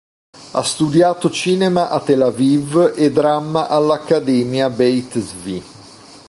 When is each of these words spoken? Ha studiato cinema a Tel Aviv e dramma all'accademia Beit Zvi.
Ha 0.53 0.63
studiato 0.63 1.29
cinema 1.29 1.91
a 1.91 1.99
Tel 2.01 2.23
Aviv 2.23 2.93
e 2.97 3.11
dramma 3.11 3.67
all'accademia 3.67 4.67
Beit 4.67 5.19
Zvi. 5.19 5.63